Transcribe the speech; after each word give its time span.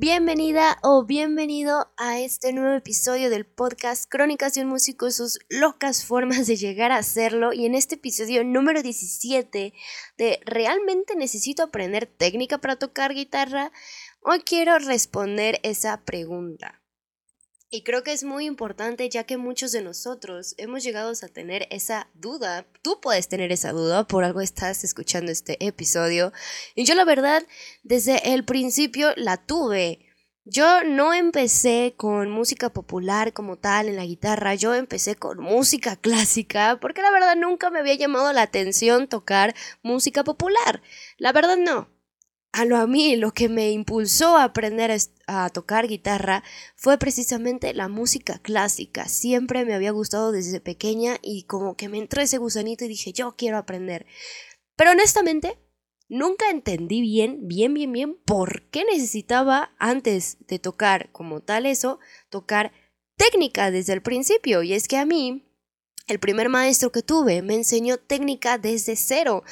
Bienvenida 0.00 0.78
o 0.84 1.04
bienvenido 1.04 1.92
a 1.96 2.20
este 2.20 2.52
nuevo 2.52 2.76
episodio 2.76 3.30
del 3.30 3.44
podcast 3.44 4.08
Crónicas 4.08 4.54
de 4.54 4.62
un 4.62 4.68
músico 4.68 5.08
y 5.08 5.10
sus 5.10 5.40
locas 5.48 6.04
formas 6.04 6.46
de 6.46 6.54
llegar 6.54 6.92
a 6.92 6.98
hacerlo. 6.98 7.52
Y 7.52 7.66
en 7.66 7.74
este 7.74 7.96
episodio 7.96 8.44
número 8.44 8.80
17 8.80 9.74
de 10.16 10.40
¿Realmente 10.46 11.16
necesito 11.16 11.64
aprender 11.64 12.06
técnica 12.06 12.58
para 12.58 12.76
tocar 12.76 13.12
guitarra? 13.12 13.72
Hoy 14.22 14.42
quiero 14.42 14.78
responder 14.78 15.58
esa 15.64 16.04
pregunta. 16.04 16.77
Y 17.70 17.82
creo 17.82 18.02
que 18.02 18.12
es 18.12 18.24
muy 18.24 18.46
importante 18.46 19.10
ya 19.10 19.24
que 19.24 19.36
muchos 19.36 19.72
de 19.72 19.82
nosotros 19.82 20.54
hemos 20.56 20.82
llegado 20.82 21.12
a 21.12 21.28
tener 21.28 21.66
esa 21.70 22.08
duda. 22.14 22.66
Tú 22.80 22.98
puedes 23.02 23.28
tener 23.28 23.52
esa 23.52 23.72
duda, 23.72 24.06
por 24.06 24.24
algo 24.24 24.40
estás 24.40 24.84
escuchando 24.84 25.30
este 25.30 25.62
episodio. 25.66 26.32
Y 26.74 26.84
yo 26.84 26.94
la 26.94 27.04
verdad, 27.04 27.46
desde 27.82 28.32
el 28.32 28.46
principio 28.46 29.10
la 29.16 29.36
tuve. 29.36 30.06
Yo 30.46 30.82
no 30.82 31.12
empecé 31.12 31.92
con 31.94 32.30
música 32.30 32.72
popular 32.72 33.34
como 33.34 33.58
tal 33.58 33.88
en 33.88 33.96
la 33.96 34.06
guitarra, 34.06 34.54
yo 34.54 34.74
empecé 34.74 35.16
con 35.16 35.38
música 35.38 35.96
clásica 35.96 36.78
porque 36.80 37.02
la 37.02 37.10
verdad 37.10 37.36
nunca 37.36 37.68
me 37.68 37.80
había 37.80 37.96
llamado 37.96 38.32
la 38.32 38.40
atención 38.40 39.08
tocar 39.08 39.54
música 39.82 40.24
popular. 40.24 40.80
La 41.18 41.32
verdad 41.32 41.58
no 41.58 41.97
a 42.52 42.64
lo 42.64 42.76
a 42.76 42.86
mí 42.86 43.16
lo 43.16 43.32
que 43.32 43.48
me 43.48 43.70
impulsó 43.70 44.36
a 44.36 44.44
aprender 44.44 44.96
a 45.26 45.50
tocar 45.50 45.86
guitarra 45.86 46.42
fue 46.76 46.98
precisamente 46.98 47.74
la 47.74 47.88
música 47.88 48.38
clásica. 48.38 49.06
Siempre 49.08 49.64
me 49.64 49.74
había 49.74 49.90
gustado 49.90 50.32
desde 50.32 50.60
pequeña 50.60 51.18
y 51.22 51.44
como 51.44 51.76
que 51.76 51.88
me 51.88 51.98
entró 51.98 52.22
ese 52.22 52.38
gusanito 52.38 52.84
y 52.84 52.88
dije, 52.88 53.12
yo 53.12 53.36
quiero 53.36 53.58
aprender. 53.58 54.06
Pero 54.76 54.92
honestamente, 54.92 55.58
nunca 56.08 56.50
entendí 56.50 57.00
bien, 57.00 57.46
bien, 57.46 57.74
bien, 57.74 57.92
bien 57.92 58.14
por 58.24 58.62
qué 58.70 58.84
necesitaba 58.84 59.74
antes 59.78 60.38
de 60.46 60.58
tocar 60.58 61.12
como 61.12 61.40
tal 61.40 61.66
eso, 61.66 61.98
tocar 62.30 62.72
técnica 63.16 63.70
desde 63.70 63.92
el 63.92 64.02
principio. 64.02 64.62
Y 64.62 64.72
es 64.72 64.88
que 64.88 64.96
a 64.96 65.04
mí, 65.04 65.44
el 66.06 66.18
primer 66.18 66.48
maestro 66.48 66.90
que 66.90 67.02
tuve 67.02 67.42
me 67.42 67.54
enseñó 67.54 67.98
técnica 67.98 68.56
desde 68.56 68.96
cero. 68.96 69.44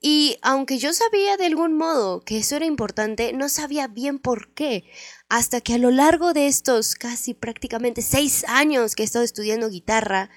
Y 0.00 0.38
aunque 0.42 0.78
yo 0.78 0.92
sabía 0.92 1.36
de 1.36 1.46
algún 1.46 1.76
modo 1.76 2.20
que 2.20 2.38
eso 2.38 2.56
era 2.56 2.66
importante, 2.66 3.32
no 3.32 3.48
sabía 3.48 3.88
bien 3.88 4.18
por 4.18 4.54
qué. 4.54 4.84
Hasta 5.28 5.60
que 5.60 5.74
a 5.74 5.78
lo 5.78 5.90
largo 5.90 6.32
de 6.32 6.46
estos 6.46 6.94
casi 6.94 7.34
prácticamente 7.34 8.02
seis 8.02 8.44
años 8.48 8.94
que 8.94 9.02
he 9.02 9.06
estado 9.06 9.24
estudiando 9.24 9.68
guitarra 9.68 10.30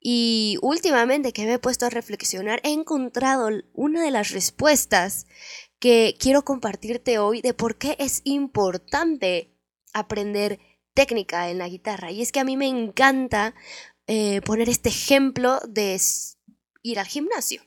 y 0.00 0.58
últimamente 0.62 1.32
que 1.32 1.46
me 1.46 1.54
he 1.54 1.58
puesto 1.58 1.86
a 1.86 1.90
reflexionar, 1.90 2.60
he 2.64 2.72
encontrado 2.72 3.48
una 3.72 4.02
de 4.02 4.10
las 4.10 4.32
respuestas 4.32 5.26
que 5.78 6.16
quiero 6.18 6.44
compartirte 6.44 7.18
hoy 7.18 7.40
de 7.40 7.54
por 7.54 7.78
qué 7.78 7.96
es 7.98 8.20
importante 8.24 9.54
aprender 9.92 10.58
técnica 10.92 11.50
en 11.50 11.58
la 11.58 11.68
guitarra. 11.68 12.10
Y 12.10 12.20
es 12.20 12.32
que 12.32 12.40
a 12.40 12.44
mí 12.44 12.56
me 12.56 12.66
encanta 12.66 13.54
eh, 14.06 14.40
poner 14.42 14.68
este 14.68 14.88
ejemplo 14.88 15.60
de 15.68 16.00
ir 16.82 16.98
al 16.98 17.06
gimnasio. 17.06 17.62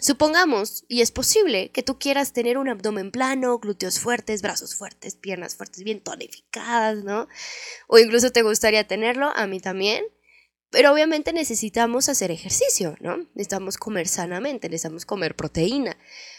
Supongamos, 0.00 0.84
y 0.88 1.02
es 1.02 1.12
posible, 1.12 1.70
que 1.70 1.82
tú 1.82 1.98
quieras 1.98 2.32
tener 2.32 2.56
un 2.56 2.68
abdomen 2.68 3.10
plano, 3.10 3.58
glúteos 3.58 4.00
fuertes, 4.00 4.40
brazos 4.40 4.74
fuertes, 4.74 5.14
piernas 5.14 5.56
fuertes, 5.56 5.84
bien 5.84 6.00
tonificadas, 6.00 7.04
¿no? 7.04 7.28
O 7.86 7.98
incluso 7.98 8.32
te 8.32 8.42
gustaría 8.42 8.86
tenerlo, 8.86 9.30
a 9.36 9.46
mí 9.46 9.60
también. 9.60 10.04
Pero 10.70 10.92
obviamente 10.92 11.32
necesitamos 11.32 12.08
hacer 12.08 12.30
ejercicio, 12.30 12.96
¿no? 13.00 13.18
Necesitamos 13.34 13.76
comer 13.76 14.06
sanamente, 14.06 14.68
necesitamos 14.68 15.04
comer 15.04 15.34
proteína. 15.34 15.96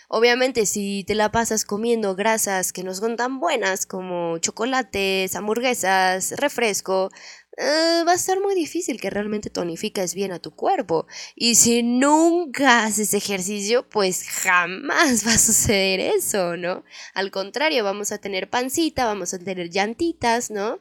Obviamente 0.07 0.65
si 0.65 1.03
te 1.05 1.15
la 1.15 1.31
pasas 1.31 1.65
comiendo 1.65 2.15
grasas 2.15 2.71
que 2.73 2.83
no 2.83 2.93
son 2.93 3.15
tan 3.17 3.39
buenas 3.39 3.85
como 3.85 4.37
chocolates, 4.39 5.35
hamburguesas, 5.35 6.31
refresco, 6.37 7.11
eh, 7.57 8.03
va 8.07 8.13
a 8.13 8.17
ser 8.17 8.39
muy 8.39 8.55
difícil 8.55 9.01
que 9.01 9.09
realmente 9.09 9.49
tonifiques 9.49 10.15
bien 10.15 10.31
a 10.31 10.39
tu 10.39 10.51
cuerpo. 10.51 11.05
Y 11.35 11.55
si 11.55 11.83
nunca 11.83 12.85
haces 12.85 13.13
ejercicio, 13.13 13.87
pues 13.89 14.27
jamás 14.27 15.25
va 15.27 15.33
a 15.33 15.37
suceder 15.37 15.99
eso, 15.99 16.55
¿no? 16.57 16.83
Al 17.13 17.29
contrario, 17.31 17.83
vamos 17.83 18.11
a 18.11 18.19
tener 18.19 18.49
pancita, 18.49 19.05
vamos 19.05 19.33
a 19.33 19.39
tener 19.39 19.69
llantitas, 19.69 20.49
¿no? 20.49 20.79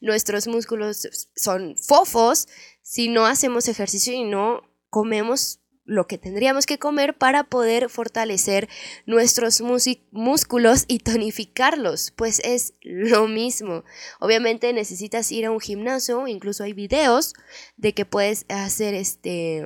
Nuestros 0.00 0.46
músculos 0.46 1.08
son 1.34 1.76
fofos 1.76 2.46
si 2.82 3.08
no 3.08 3.26
hacemos 3.26 3.66
ejercicio 3.66 4.12
y 4.12 4.22
no 4.22 4.62
comemos 4.90 5.58
lo 5.86 6.06
que 6.06 6.18
tendríamos 6.18 6.66
que 6.66 6.78
comer 6.78 7.16
para 7.16 7.44
poder 7.44 7.88
fortalecer 7.88 8.68
nuestros 9.06 9.62
músculos 10.10 10.84
y 10.88 10.98
tonificarlos, 10.98 12.12
pues 12.16 12.40
es 12.40 12.74
lo 12.82 13.28
mismo. 13.28 13.84
Obviamente 14.20 14.72
necesitas 14.72 15.32
ir 15.32 15.46
a 15.46 15.50
un 15.50 15.60
gimnasio, 15.60 16.26
incluso 16.26 16.64
hay 16.64 16.72
videos 16.72 17.34
de 17.76 17.94
que 17.94 18.04
puedes 18.04 18.44
hacer 18.48 18.94
este 18.94 19.64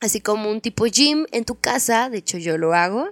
así 0.00 0.20
como 0.20 0.50
un 0.50 0.60
tipo 0.60 0.84
gym 0.86 1.26
en 1.30 1.44
tu 1.44 1.60
casa, 1.60 2.10
de 2.10 2.18
hecho 2.18 2.36
yo 2.36 2.58
lo 2.58 2.74
hago, 2.74 3.08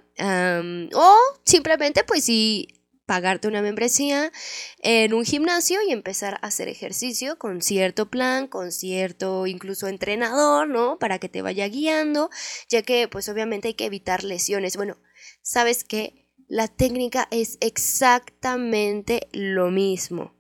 o 0.94 1.16
simplemente 1.44 2.03
pues 2.03 2.25
si 2.25 2.79
pagarte 3.10 3.48
una 3.48 3.60
membresía 3.60 4.31
en 4.78 5.15
un 5.15 5.25
gimnasio 5.25 5.81
y 5.82 5.91
empezar 5.91 6.34
a 6.34 6.47
hacer 6.47 6.69
ejercicio 6.69 7.37
con 7.38 7.60
cierto 7.60 8.09
plan, 8.09 8.47
con 8.47 8.71
cierto 8.71 9.48
incluso 9.48 9.88
entrenador, 9.88 10.69
¿no? 10.69 10.97
Para 11.00 11.19
que 11.19 11.28
te 11.28 11.43
vaya 11.43 11.66
guiando, 11.66 12.31
ya 12.69 12.82
que 12.82 13.09
pues 13.09 13.28
obviamente 13.28 13.66
hay 13.66 13.75
que 13.75 13.87
evitar 13.87 14.22
lesiones. 14.22 14.76
Bueno, 14.76 14.97
sabes 15.43 15.82
que 15.82 16.28
la 16.47 16.69
técnica 16.69 17.26
es 17.32 17.59
exactamente 17.60 19.27
lo 19.32 19.72
mismo. 19.72 20.40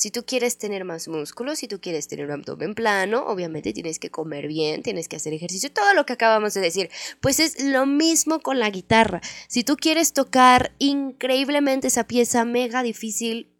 Si 0.00 0.10
tú 0.10 0.24
quieres 0.24 0.56
tener 0.56 0.86
más 0.86 1.08
músculos, 1.08 1.58
si 1.58 1.68
tú 1.68 1.78
quieres 1.78 2.08
tener 2.08 2.24
un 2.24 2.32
abdomen 2.32 2.74
plano, 2.74 3.26
obviamente 3.26 3.74
tienes 3.74 3.98
que 3.98 4.08
comer 4.08 4.48
bien, 4.48 4.82
tienes 4.82 5.08
que 5.08 5.16
hacer 5.16 5.34
ejercicio, 5.34 5.70
todo 5.70 5.92
lo 5.92 6.06
que 6.06 6.14
acabamos 6.14 6.54
de 6.54 6.62
decir. 6.62 6.88
Pues 7.20 7.38
es 7.38 7.62
lo 7.62 7.84
mismo 7.84 8.40
con 8.40 8.58
la 8.58 8.70
guitarra. 8.70 9.20
Si 9.46 9.62
tú 9.62 9.76
quieres 9.76 10.14
tocar 10.14 10.72
increíblemente 10.78 11.88
esa 11.88 12.04
pieza 12.04 12.46
mega 12.46 12.82
difícil, 12.82 13.54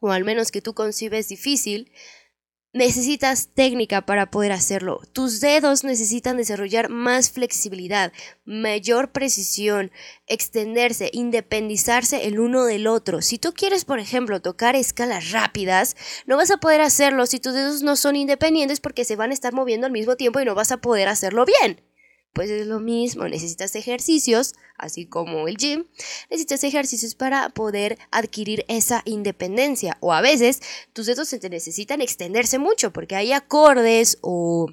o 0.00 0.12
al 0.12 0.24
menos 0.24 0.50
que 0.50 0.62
tú 0.62 0.72
concibes 0.72 1.28
difícil, 1.28 1.92
Necesitas 2.72 3.48
técnica 3.52 4.06
para 4.06 4.30
poder 4.30 4.52
hacerlo. 4.52 5.00
Tus 5.12 5.40
dedos 5.40 5.82
necesitan 5.82 6.36
desarrollar 6.36 6.88
más 6.88 7.32
flexibilidad, 7.32 8.12
mayor 8.44 9.10
precisión, 9.10 9.90
extenderse, 10.28 11.10
independizarse 11.12 12.28
el 12.28 12.38
uno 12.38 12.66
del 12.66 12.86
otro. 12.86 13.22
Si 13.22 13.38
tú 13.38 13.54
quieres, 13.54 13.84
por 13.84 13.98
ejemplo, 13.98 14.40
tocar 14.40 14.76
escalas 14.76 15.32
rápidas, 15.32 15.96
no 16.26 16.36
vas 16.36 16.52
a 16.52 16.58
poder 16.58 16.80
hacerlo 16.80 17.26
si 17.26 17.40
tus 17.40 17.54
dedos 17.54 17.82
no 17.82 17.96
son 17.96 18.14
independientes 18.14 18.78
porque 18.78 19.04
se 19.04 19.16
van 19.16 19.32
a 19.32 19.34
estar 19.34 19.52
moviendo 19.52 19.86
al 19.86 19.92
mismo 19.92 20.14
tiempo 20.14 20.38
y 20.38 20.44
no 20.44 20.54
vas 20.54 20.70
a 20.70 20.76
poder 20.76 21.08
hacerlo 21.08 21.44
bien 21.44 21.89
pues 22.32 22.50
es 22.50 22.66
lo 22.66 22.80
mismo, 22.80 23.26
necesitas 23.28 23.74
ejercicios, 23.74 24.54
así 24.78 25.06
como 25.06 25.48
el 25.48 25.56
gym, 25.56 25.86
necesitas 26.30 26.64
ejercicios 26.64 27.14
para 27.14 27.48
poder 27.50 27.98
adquirir 28.10 28.64
esa 28.68 29.02
independencia. 29.04 29.96
O 30.00 30.12
a 30.12 30.20
veces 30.20 30.60
tus 30.92 31.06
dedos 31.06 31.28
se 31.28 31.38
te 31.38 31.50
necesitan 31.50 32.00
extenderse 32.00 32.58
mucho 32.58 32.92
porque 32.92 33.16
hay 33.16 33.32
acordes 33.32 34.18
o 34.20 34.68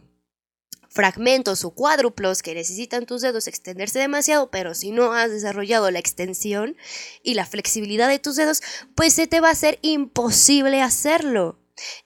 fragmentos 0.90 1.64
o 1.64 1.72
cuádruplos 1.72 2.42
que 2.42 2.56
necesitan 2.56 3.06
tus 3.06 3.22
dedos 3.22 3.48
extenderse 3.48 4.00
demasiado, 4.00 4.50
pero 4.50 4.74
si 4.74 4.92
no 4.92 5.14
has 5.14 5.32
desarrollado 5.32 5.92
la 5.92 6.00
extensión 6.00 6.76
y 7.24 7.34
la 7.34 7.46
flexibilidad 7.46 8.10
de 8.10 8.20
tus 8.20 8.36
dedos, 8.36 8.62
pues 8.96 9.14
se 9.14 9.28
te 9.28 9.40
va 9.40 9.50
a 9.50 9.52
hacer 9.52 9.80
imposible 9.82 10.82
hacerlo. 10.82 11.60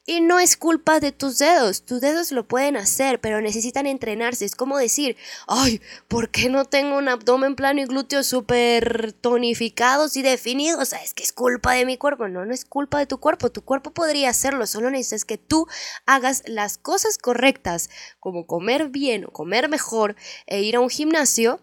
Y 0.05 0.21
no 0.21 0.39
es 0.39 0.57
culpa 0.57 0.99
de 0.99 1.11
tus 1.11 1.37
dedos, 1.37 1.85
tus 1.85 2.01
dedos 2.01 2.31
lo 2.31 2.47
pueden 2.47 2.77
hacer, 2.77 3.19
pero 3.21 3.41
necesitan 3.41 3.87
entrenarse. 3.87 4.45
Es 4.45 4.55
como 4.55 4.77
decir, 4.77 5.15
ay, 5.47 5.81
¿por 6.07 6.29
qué 6.29 6.49
no 6.49 6.65
tengo 6.65 6.97
un 6.97 7.09
abdomen 7.09 7.55
plano 7.55 7.81
y 7.81 7.85
glúteos 7.85 8.27
súper 8.27 9.13
tonificados 9.13 10.15
y 10.17 10.21
definidos? 10.21 10.81
O 10.81 10.85
sea, 10.85 11.03
es 11.03 11.13
que 11.13 11.23
es 11.23 11.31
culpa 11.31 11.73
de 11.73 11.85
mi 11.85 11.97
cuerpo. 11.97 12.27
No, 12.27 12.45
no 12.45 12.53
es 12.53 12.65
culpa 12.65 12.99
de 12.99 13.05
tu 13.05 13.19
cuerpo. 13.19 13.51
Tu 13.51 13.63
cuerpo 13.63 13.91
podría 13.91 14.29
hacerlo, 14.29 14.67
solo 14.67 14.91
necesitas 14.91 15.25
que 15.25 15.37
tú 15.37 15.67
hagas 16.05 16.43
las 16.45 16.77
cosas 16.77 17.17
correctas, 17.17 17.89
como 18.19 18.45
comer 18.45 18.89
bien 18.89 19.25
o 19.25 19.31
comer 19.31 19.69
mejor 19.69 20.15
e 20.47 20.61
ir 20.61 20.75
a 20.75 20.79
un 20.79 20.89
gimnasio 20.89 21.61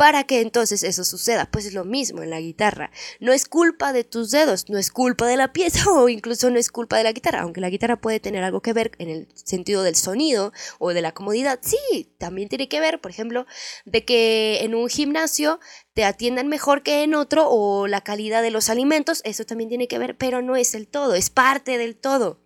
para 0.00 0.24
que 0.24 0.40
entonces 0.40 0.82
eso 0.82 1.04
suceda. 1.04 1.50
Pues 1.50 1.66
es 1.66 1.74
lo 1.74 1.84
mismo 1.84 2.22
en 2.22 2.30
la 2.30 2.40
guitarra. 2.40 2.90
No 3.20 3.34
es 3.34 3.46
culpa 3.46 3.92
de 3.92 4.02
tus 4.02 4.30
dedos, 4.30 4.70
no 4.70 4.78
es 4.78 4.90
culpa 4.90 5.26
de 5.26 5.36
la 5.36 5.52
pieza 5.52 5.90
o 5.92 6.08
incluso 6.08 6.48
no 6.48 6.58
es 6.58 6.70
culpa 6.70 6.96
de 6.96 7.04
la 7.04 7.12
guitarra, 7.12 7.42
aunque 7.42 7.60
la 7.60 7.68
guitarra 7.68 8.00
puede 8.00 8.18
tener 8.18 8.42
algo 8.42 8.62
que 8.62 8.72
ver 8.72 8.92
en 8.96 9.10
el 9.10 9.28
sentido 9.34 9.82
del 9.82 9.96
sonido 9.96 10.54
o 10.78 10.94
de 10.94 11.02
la 11.02 11.12
comodidad. 11.12 11.58
Sí, 11.60 12.14
también 12.16 12.48
tiene 12.48 12.66
que 12.66 12.80
ver, 12.80 13.02
por 13.02 13.10
ejemplo, 13.10 13.44
de 13.84 14.06
que 14.06 14.60
en 14.62 14.74
un 14.74 14.88
gimnasio 14.88 15.60
te 15.92 16.04
atiendan 16.04 16.48
mejor 16.48 16.82
que 16.82 17.02
en 17.02 17.14
otro 17.14 17.50
o 17.50 17.86
la 17.86 18.00
calidad 18.00 18.40
de 18.40 18.50
los 18.50 18.70
alimentos, 18.70 19.20
eso 19.24 19.44
también 19.44 19.68
tiene 19.68 19.86
que 19.86 19.98
ver, 19.98 20.16
pero 20.16 20.40
no 20.40 20.56
es 20.56 20.74
el 20.74 20.88
todo, 20.88 21.14
es 21.14 21.28
parte 21.28 21.76
del 21.76 21.94
todo. 21.94 22.40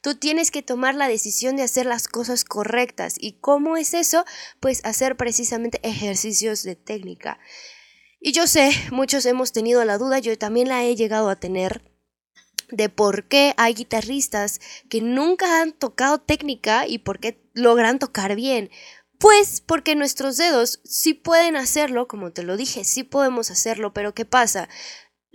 Tú 0.00 0.14
tienes 0.14 0.50
que 0.50 0.62
tomar 0.62 0.94
la 0.94 1.08
decisión 1.08 1.56
de 1.56 1.62
hacer 1.62 1.86
las 1.86 2.08
cosas 2.08 2.44
correctas. 2.44 3.16
¿Y 3.18 3.40
cómo 3.40 3.76
es 3.76 3.94
eso? 3.94 4.24
Pues 4.60 4.84
hacer 4.84 5.16
precisamente 5.16 5.80
ejercicios 5.82 6.62
de 6.62 6.76
técnica. 6.76 7.38
Y 8.20 8.32
yo 8.32 8.46
sé, 8.46 8.72
muchos 8.90 9.26
hemos 9.26 9.52
tenido 9.52 9.84
la 9.84 9.98
duda, 9.98 10.18
yo 10.18 10.36
también 10.36 10.68
la 10.68 10.84
he 10.84 10.96
llegado 10.96 11.28
a 11.28 11.36
tener, 11.36 11.82
de 12.70 12.88
por 12.88 13.28
qué 13.28 13.54
hay 13.56 13.74
guitarristas 13.74 14.60
que 14.88 15.00
nunca 15.00 15.60
han 15.60 15.72
tocado 15.72 16.18
técnica 16.18 16.86
y 16.86 16.98
por 16.98 17.20
qué 17.20 17.40
logran 17.54 17.98
tocar 17.98 18.34
bien. 18.34 18.70
Pues 19.18 19.62
porque 19.62 19.94
nuestros 19.94 20.36
dedos 20.36 20.80
sí 20.84 21.14
pueden 21.14 21.56
hacerlo, 21.56 22.06
como 22.06 22.32
te 22.32 22.42
lo 22.42 22.56
dije, 22.56 22.84
sí 22.84 23.02
podemos 23.02 23.50
hacerlo, 23.50 23.94
pero 23.94 24.14
¿qué 24.14 24.24
pasa? 24.24 24.68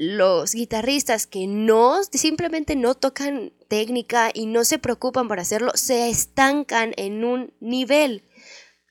Los 0.04 0.56
guitarristas 0.56 1.28
que 1.28 1.46
no, 1.46 2.04
simplemente 2.12 2.76
no 2.76 2.96
tocan 2.96 3.54
técnica 3.68 4.32
y 4.34 4.48
no 4.48 4.66
se 4.66 4.80
preocupan 4.80 5.28
por 5.28 5.40
hacerlo, 5.40 5.74
se 5.76 6.10
estancan 6.10 6.96
en 6.98 7.24
un 7.24 7.54
nivel. 7.60 8.24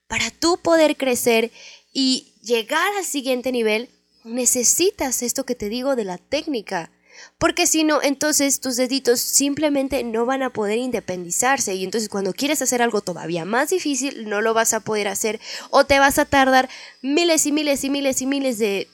Para 0.06 0.30
tú 0.30 0.58
poder 0.62 0.96
crecer 0.96 1.50
y 1.92 2.34
llegar 2.44 2.86
al 2.96 3.04
siguiente 3.04 3.50
nivel, 3.50 3.88
necesitas 4.22 5.24
esto 5.24 5.44
que 5.44 5.56
te 5.56 5.68
digo 5.68 5.96
de 5.96 6.04
la 6.04 6.16
técnica. 6.16 6.92
Porque 7.38 7.66
si 7.66 7.82
no, 7.82 8.00
entonces 8.02 8.60
tus 8.60 8.76
deditos 8.76 9.18
simplemente 9.18 10.04
no 10.04 10.26
van 10.26 10.44
a 10.44 10.52
poder 10.52 10.78
independizarse 10.78 11.74
y 11.74 11.82
entonces 11.82 12.08
cuando 12.08 12.32
quieres 12.32 12.62
hacer 12.62 12.82
algo 12.82 13.00
todavía 13.00 13.44
más 13.44 13.70
difícil 13.70 14.28
no 14.28 14.42
lo 14.42 14.54
vas 14.54 14.74
a 14.74 14.80
poder 14.80 15.08
hacer 15.08 15.40
o 15.70 15.84
te 15.84 15.98
vas 15.98 16.20
a 16.20 16.24
tardar 16.24 16.68
miles 17.02 17.46
y 17.46 17.52
miles 17.52 17.82
y 17.82 17.90
miles 17.90 18.22
y 18.22 18.26
miles 18.26 18.58
de, 18.60 18.86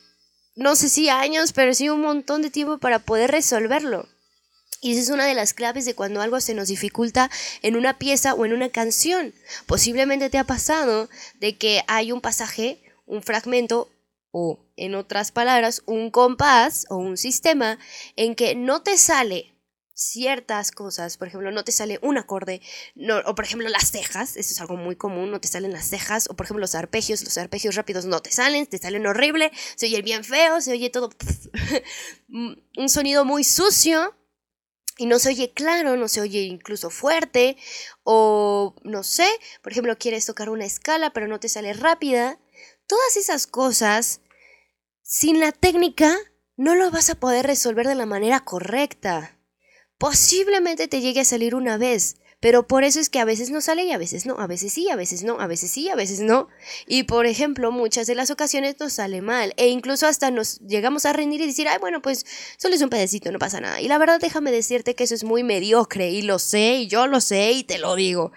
no 0.57 0.75
sé 0.75 0.89
si 0.89 1.09
años, 1.11 1.53
pero 1.53 1.75
sí 1.75 1.89
un 1.89 2.01
montón 2.01 2.43
de 2.43 2.51
tiempo 2.51 2.79
para 2.79 2.99
poder 2.99 3.31
resolverlo. 3.31 4.09
Y 4.81 4.93
esa 4.93 5.01
es 5.01 5.11
una 5.11 5.27
de 5.27 5.35
las 5.35 5.53
claves 5.53 5.85
de 5.85 5.95
cuando 5.95 6.21
algo 6.21 6.41
se 6.41 6.55
nos 6.55 6.69
dificulta 6.69 7.31
en 7.63 7.77
una 7.77 7.99
pieza 7.99 8.35
o 8.35 8.45
en 8.45 8.53
una 8.53 8.71
canción. 8.71 9.35
Posiblemente 9.67 10.31
te 10.31 10.39
ha 10.39 10.45
pasado 10.45 11.09
de 11.41 11.57
que 11.57 11.83
hay 11.89 12.11
un 12.11 12.21
pasaje, 12.21 12.83
un 13.07 13.23
fragmento 13.23 13.91
o, 14.31 14.67
en 14.77 14.95
otras 14.95 15.31
palabras, 15.33 15.83
un 15.87 16.11
compás 16.11 16.87
o 16.89 16.97
un 16.97 17.17
sistema 17.17 17.79
en 18.17 18.35
que 18.35 18.55
no 18.55 18.83
te 18.83 18.97
sale 18.99 19.56
ciertas 19.97 20.73
cosas, 20.73 21.17
por 21.17 21.27
ejemplo, 21.27 21.51
no 21.51 21.65
te 21.65 21.73
sale 21.73 21.99
un 22.03 22.19
acorde, 22.19 22.61
o 23.25 23.35
por 23.35 23.45
ejemplo 23.47 23.67
las 23.69 23.91
cejas, 23.91 24.37
eso 24.37 24.53
es 24.53 24.61
algo 24.61 24.77
muy 24.77 24.95
común, 24.95 25.31
no 25.31 25.41
te 25.41 25.49
salen 25.49 25.73
las 25.73 25.89
cejas, 25.89 26.29
o 26.29 26.37
por 26.37 26.45
ejemplo 26.45 26.61
los 26.61 26.75
arpegios, 26.75 27.25
los 27.25 27.39
arpegios 27.39 27.75
rápidos 27.75 28.05
no 28.05 28.21
te 28.21 28.31
salen, 28.31 28.67
te 28.67 28.77
salen 28.77 29.07
horrible, 29.07 29.51
se 29.75 29.87
oye 29.87 30.03
bien 30.03 30.23
feo, 30.23 30.61
se 30.61 30.73
oye 30.73 30.91
todo 30.91 31.09
un 32.29 32.89
sonido 32.89 33.25
muy 33.25 33.43
sucio 33.43 34.15
y 34.99 35.07
no 35.07 35.19
se 35.19 35.31
oye 35.31 35.53
claro, 35.55 35.97
no 35.97 36.09
se 36.09 36.21
oye 36.21 36.41
incluso 36.43 36.91
fuerte, 36.91 37.57
o 38.05 38.77
no 38.85 39.03
sé, 39.03 39.29
por 39.63 39.73
ejemplo, 39.73 39.97
quieres 39.97 40.27
tocar 40.27 40.51
una 40.51 40.67
escala 40.67 41.15
pero 41.15 41.27
no 41.27 41.41
te 41.41 41.49
sale 41.49 41.73
rápida, 41.73 42.39
todas 42.87 43.17
esas 43.17 43.47
cosas 43.47 44.21
sin 45.01 45.41
la 45.41 45.53
técnica, 45.53 46.15
no 46.57 46.75
lo 46.75 46.91
vas 46.91 47.09
a 47.09 47.15
poder 47.15 47.47
resolver 47.47 47.87
de 47.87 47.95
la 47.95 48.07
manera 48.07 48.41
correcta. 48.41 49.36
Posiblemente 49.99 50.89
te 50.89 51.01
llegue 51.01 51.21
a 51.21 51.25
salir 51.25 51.55
una 51.55 51.79
vez, 51.79 52.17
pero 52.39 52.67
por 52.67 52.85
eso 52.85 53.01
es 53.01 53.09
que 53.09 53.19
a 53.19 53.25
veces 53.25 53.51
no 53.51 53.63
sale 53.63 53.85
y 53.85 53.93
a 53.93 53.99
veces 53.99 54.27
no, 54.27 54.39
a 54.39 54.47
veces 54.47 54.73
sí, 54.73 54.91
a 54.91 54.97
veces 54.97 55.23
no, 55.23 55.41
a 55.41 55.47
veces 55.47 55.71
sí, 55.71 55.89
a 55.89 55.95
veces 55.95 56.21
no. 56.21 56.49
Y 56.87 57.05
por 57.05 57.25
ejemplo, 57.25 57.73
muchas 57.73 58.07
de 58.07 58.15
las 58.15 58.31
ocasiones 58.31 58.77
nos 58.79 58.93
sale 58.93 59.23
mal 59.23 59.55
e 59.57 59.69
incluso 59.69 60.07
hasta 60.07 60.31
nos 60.31 60.61
llegamos 60.61 61.07
a 61.07 61.15
rendir 61.15 61.41
y 61.41 61.47
decir, 61.47 61.67
ay, 61.67 61.79
bueno, 61.81 62.03
pues 62.03 62.27
solo 62.59 62.75
es 62.75 62.83
un 62.83 62.91
pedacito, 62.91 63.33
no 63.33 63.39
pasa 63.39 63.61
nada. 63.61 63.81
Y 63.81 63.89
la 63.89 63.97
verdad 63.97 64.21
déjame 64.21 64.53
decirte 64.53 64.95
que 64.95 65.05
eso 65.05 65.15
es 65.15 65.25
muy 65.25 65.43
mediocre 65.43 66.11
y 66.11 66.21
lo 66.23 66.39
sé 66.39 66.77
y 66.77 66.89
yo 66.89 67.07
lo 67.07 67.23
sé 67.23 67.53
y 67.53 67.65
te 67.65 67.79
lo 67.79 67.97
digo 67.97 68.33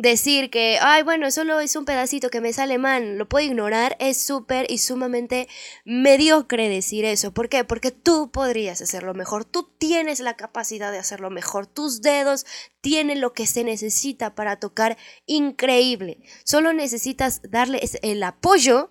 decir 0.00 0.50
que, 0.50 0.78
ay, 0.80 1.02
bueno, 1.02 1.30
solo 1.30 1.60
es 1.60 1.76
un 1.76 1.84
pedacito 1.84 2.30
que 2.30 2.40
me 2.40 2.52
sale 2.52 2.78
mal, 2.78 3.18
lo 3.18 3.28
puedo 3.28 3.46
ignorar, 3.46 3.96
es 4.00 4.16
súper 4.20 4.70
y 4.70 4.78
sumamente 4.78 5.48
mediocre 5.84 6.68
decir 6.68 7.04
eso. 7.04 7.32
¿Por 7.32 7.48
qué? 7.48 7.64
Porque 7.64 7.90
tú 7.90 8.30
podrías 8.30 8.80
hacerlo 8.80 9.14
mejor, 9.14 9.44
tú 9.44 9.68
tienes 9.78 10.20
la 10.20 10.36
capacidad 10.36 10.90
de 10.90 10.98
hacerlo 10.98 11.30
mejor, 11.30 11.66
tus 11.66 12.00
dedos 12.02 12.46
tienen 12.80 13.20
lo 13.20 13.34
que 13.34 13.46
se 13.46 13.62
necesita 13.62 14.34
para 14.34 14.56
tocar 14.56 14.96
increíble. 15.26 16.18
Solo 16.44 16.72
necesitas 16.72 17.42
darle 17.50 17.80
el 18.02 18.22
apoyo 18.22 18.90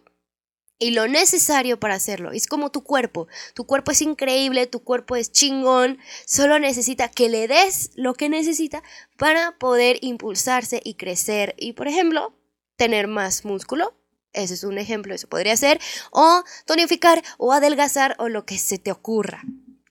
y 0.80 0.92
lo 0.92 1.08
necesario 1.08 1.80
para 1.80 1.96
hacerlo. 1.96 2.32
Es 2.32 2.48
como 2.48 2.72
tu 2.72 2.84
cuerpo. 2.84 3.28
Tu 3.54 3.66
cuerpo 3.66 3.92
es 3.92 4.02
increíble, 4.02 4.66
tu 4.66 4.82
cuerpo 4.84 5.18
es 5.18 5.32
chingón. 5.32 6.00
Solo 6.26 6.58
necesita 6.58 7.10
que 7.10 7.30
le 7.30 7.48
des 7.48 7.92
lo 7.96 8.14
que 8.14 8.30
necesita 8.30 8.82
para 9.18 9.58
poder 9.60 9.98
impulsarse 10.02 10.82
y 10.84 10.96
crecer. 10.96 11.54
Y 11.58 11.74
por 11.74 11.88
ejemplo, 11.88 12.34
tener 12.78 13.08
más 13.08 13.44
músculo. 13.44 13.94
Ese 14.32 14.54
es 14.54 14.64
un 14.64 14.78
ejemplo, 14.78 15.14
eso 15.14 15.28
podría 15.28 15.58
ser. 15.58 15.82
O 16.12 16.44
tonificar 16.66 17.22
o 17.38 17.52
adelgazar 17.52 18.16
o 18.18 18.30
lo 18.30 18.46
que 18.46 18.58
se 18.58 18.78
te 18.78 18.92
ocurra 18.92 19.44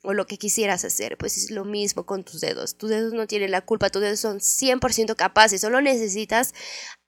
o 0.03 0.15
lo 0.15 0.27
que 0.27 0.39
quisieras 0.39 0.87
hacer, 0.87 1.19
pues 1.19 1.37
es 1.37 1.51
lo 1.51 1.67
mismo 1.67 2.07
con 2.07 2.25
tus 2.25 2.41
dedos. 2.41 2.77
Tus 2.77 2.89
dedos 2.89 3.13
no 3.13 3.27
tienen 3.27 3.51
la 3.51 3.61
culpa, 3.61 3.91
tus 3.91 4.01
dedos 4.01 4.21
son 4.21 4.39
100% 4.39 5.17
capaces, 5.17 5.61
solo 5.61 5.83
necesitas 5.83 6.55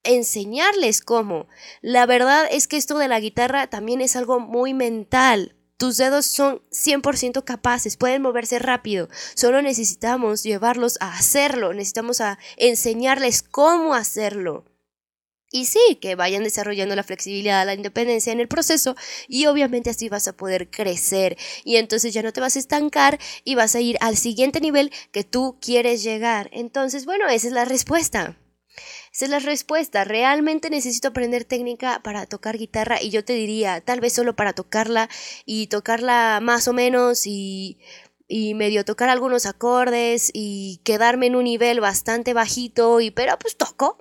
enseñarles 0.04 1.00
cómo. 1.00 1.48
La 1.82 2.06
verdad 2.06 2.46
es 2.50 2.66
que 2.66 2.76
esto 2.76 2.98
de 2.98 3.08
la 3.08 3.20
guitarra 3.20 3.68
también 3.68 4.00
es 4.00 4.16
algo 4.16 4.40
muy 4.40 4.74
mental. 4.74 5.56
Tus 5.76 5.96
dedos 5.96 6.26
son 6.26 6.60
100% 6.70 7.42
capaces, 7.44 7.96
pueden 7.96 8.20
moverse 8.20 8.58
rápido. 8.58 9.08
Solo 9.34 9.62
necesitamos 9.62 10.42
llevarlos 10.42 10.98
a 11.00 11.14
hacerlo, 11.14 11.72
necesitamos 11.72 12.20
a 12.20 12.38
enseñarles 12.58 13.42
cómo 13.42 13.94
hacerlo. 13.94 14.66
Y 15.52 15.64
sí, 15.64 15.98
que 16.00 16.14
vayan 16.14 16.44
desarrollando 16.44 16.94
la 16.94 17.02
flexibilidad, 17.02 17.66
la 17.66 17.74
independencia 17.74 18.32
en 18.32 18.38
el 18.38 18.46
proceso 18.46 18.94
y 19.26 19.46
obviamente 19.46 19.90
así 19.90 20.08
vas 20.08 20.28
a 20.28 20.36
poder 20.36 20.70
crecer 20.70 21.36
y 21.64 21.76
entonces 21.76 22.14
ya 22.14 22.22
no 22.22 22.32
te 22.32 22.40
vas 22.40 22.54
a 22.54 22.60
estancar 22.60 23.18
y 23.42 23.56
vas 23.56 23.74
a 23.74 23.80
ir 23.80 23.96
al 24.00 24.16
siguiente 24.16 24.60
nivel 24.60 24.92
que 25.10 25.24
tú 25.24 25.58
quieres 25.60 26.04
llegar. 26.04 26.50
Entonces, 26.52 27.04
bueno, 27.04 27.26
esa 27.28 27.48
es 27.48 27.52
la 27.52 27.64
respuesta. 27.64 28.36
Esa 29.12 29.24
es 29.24 29.30
la 29.30 29.38
respuesta. 29.40 30.04
Realmente 30.04 30.70
necesito 30.70 31.08
aprender 31.08 31.44
técnica 31.44 32.00
para 32.02 32.26
tocar 32.26 32.56
guitarra 32.56 33.02
y 33.02 33.10
yo 33.10 33.24
te 33.24 33.32
diría, 33.34 33.80
tal 33.80 34.00
vez 34.00 34.12
solo 34.12 34.36
para 34.36 34.52
tocarla 34.52 35.08
y 35.44 35.66
tocarla 35.66 36.40
más 36.42 36.68
o 36.68 36.72
menos 36.72 37.26
y, 37.26 37.78
y 38.28 38.54
medio 38.54 38.84
tocar 38.84 39.08
algunos 39.08 39.46
acordes 39.46 40.30
y 40.32 40.80
quedarme 40.84 41.26
en 41.26 41.36
un 41.36 41.44
nivel 41.44 41.80
bastante 41.80 42.32
bajito 42.32 43.00
y 43.00 43.10
pero 43.10 43.38
pues 43.38 43.56
toco. 43.56 43.98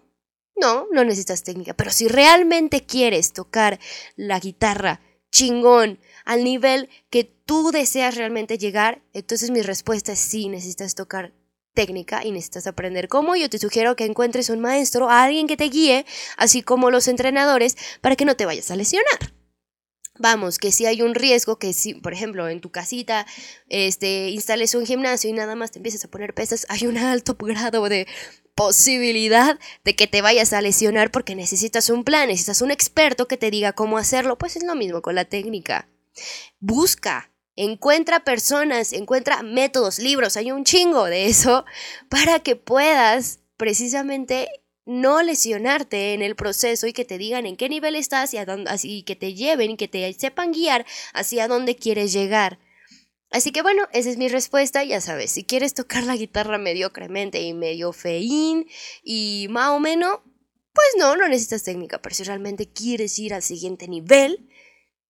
No, 0.56 0.88
no 0.92 1.06
necesitas 1.06 1.44
técnica, 1.44 1.74
pero 1.74 1.90
si 1.90 2.10
realmente 2.10 2.86
quieres 2.86 3.32
tocar 3.32 3.80
la 4.18 4.40
guitarra 4.40 5.00
chingón 5.32 6.00
al 6.26 6.44
nivel 6.44 6.90
que 7.10 7.24
tú 7.24 7.72
deseas 7.72 8.16
realmente 8.16 8.58
llegar, 8.58 9.02
entonces 9.14 9.52
mi 9.52 9.62
respuesta 9.62 10.12
es 10.12 10.20
sí, 10.20 10.50
necesitas 10.50 10.96
tocar 10.96 11.34
técnica 11.74 12.26
y 12.26 12.32
necesitas 12.32 12.68
aprender 12.68 13.08
cómo. 13.08 13.36
Yo 13.36 13.50
te 13.50 13.60
sugiero 13.60 13.96
que 13.96 14.06
encuentres 14.06 14.50
un 14.50 14.60
maestro, 14.60 15.10
alguien 15.10 15.48
que 15.48 15.58
te 15.58 15.66
guíe, 15.66 16.06
así 16.38 16.62
como 16.62 16.92
los 16.92 17.08
entrenadores, 17.08 17.78
para 18.02 18.16
que 18.16 18.26
no 18.26 18.36
te 18.36 18.46
vayas 18.46 18.72
a 18.72 18.76
lesionar. 18.76 19.34
Vamos, 20.22 20.58
que 20.60 20.74
si 20.74 20.86
hay 20.86 21.02
un 21.02 21.16
riesgo 21.16 21.60
que 21.60 21.72
si, 21.72 21.94
por 21.94 22.12
ejemplo, 22.12 22.50
en 22.50 22.60
tu 22.60 22.72
casita 22.72 23.26
este, 23.70 24.30
instales 24.30 24.76
un 24.76 24.86
gimnasio 24.86 25.30
y 25.30 25.34
nada 25.34 25.56
más 25.56 25.72
te 25.72 25.80
empieces 25.80 26.04
a 26.04 26.10
poner 26.10 26.34
pesas, 26.34 26.66
hay 26.68 26.88
un 26.88 26.98
alto 26.98 27.38
grado 27.40 27.88
de 27.88 28.06
posibilidad 28.54 29.58
de 29.86 29.96
que 29.96 30.08
te 30.08 30.22
vayas 30.22 30.52
a 30.52 30.60
lesionar 30.60 31.12
porque 31.12 31.36
necesitas 31.36 31.90
un 31.90 32.04
plan, 32.04 32.28
necesitas 32.28 32.62
un 32.62 32.72
experto 32.72 33.30
que 33.30 33.38
te 33.38 33.50
diga 33.50 33.72
cómo 33.72 33.98
hacerlo. 33.98 34.38
Pues 34.38 34.58
es 34.58 34.64
lo 34.64 34.76
mismo 34.76 35.02
con 35.02 35.16
la 35.16 35.24
técnica. 35.24 35.88
Busca, 36.60 37.32
Encuentra 37.62 38.24
personas, 38.24 38.94
encuentra 38.94 39.44
métodos, 39.44 40.00
libros, 40.00 40.38
hay 40.38 40.50
un 40.54 40.64
chingo 40.64 41.04
de 41.04 41.26
eso 41.26 41.66
para 42.10 42.40
que 42.40 42.56
puedas 42.56 43.40
precisamente 43.58 44.48
no 44.86 45.22
lesionarte 45.22 46.14
en 46.14 46.22
el 46.22 46.38
proceso 46.38 46.88
y 46.88 46.94
que 46.94 47.04
te 47.04 47.18
digan 47.18 47.46
en 47.46 47.58
qué 47.58 47.68
nivel 47.68 47.98
estás 47.98 48.34
y 48.34 48.38
a 48.38 48.44
así 48.68 49.04
que 49.04 49.18
te 49.18 49.34
lleven 49.34 49.72
y 49.72 49.76
que 49.76 49.90
te 49.90 50.14
sepan 50.14 50.54
guiar 50.54 50.86
hacia 51.14 51.50
dónde 51.50 51.76
quieres 51.76 52.14
llegar. 52.14 52.60
Así 53.30 53.52
que 53.52 53.62
bueno, 53.62 53.90
esa 53.92 54.10
es 54.10 54.16
mi 54.16 54.30
respuesta, 54.30 54.86
ya 54.86 55.02
sabes, 55.02 55.30
si 55.30 55.44
quieres 55.44 55.74
tocar 55.74 56.06
la 56.06 56.16
guitarra 56.16 56.58
mediocremente 56.60 57.42
y 57.42 57.54
medio 57.54 57.92
feín 57.92 58.70
y 59.04 59.48
más 59.50 59.72
o 59.72 59.82
menos, 59.82 60.20
pues 60.72 60.88
no, 60.98 61.18
no 61.18 61.28
necesitas 61.28 61.64
técnica, 61.64 62.02
pero 62.02 62.16
si 62.16 62.24
realmente 62.24 62.72
quieres 62.72 63.20
ir 63.20 63.34
al 63.34 63.44
siguiente 63.44 63.90
nivel, 63.90 64.50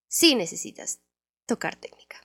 sí 0.08 0.34
necesitas 0.34 1.00
tocar 1.46 1.76
técnica. 1.76 2.20